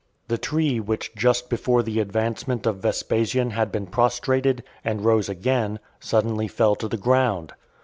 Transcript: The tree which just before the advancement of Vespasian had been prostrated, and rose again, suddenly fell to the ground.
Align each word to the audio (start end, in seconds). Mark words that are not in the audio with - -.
The 0.29 0.39
tree 0.39 0.79
which 0.79 1.13
just 1.13 1.47
before 1.47 1.83
the 1.83 1.99
advancement 1.99 2.65
of 2.65 2.77
Vespasian 2.81 3.51
had 3.51 3.71
been 3.71 3.85
prostrated, 3.85 4.63
and 4.83 5.05
rose 5.05 5.29
again, 5.29 5.77
suddenly 5.99 6.47
fell 6.47 6.73
to 6.77 6.87
the 6.87 6.97
ground. 6.97 7.53